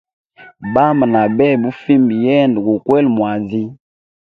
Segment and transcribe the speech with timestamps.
[0.73, 3.61] Bamba na bebe ufimba yende gukwele mwazi.